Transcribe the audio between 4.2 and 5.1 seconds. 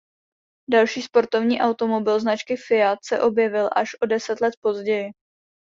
let později.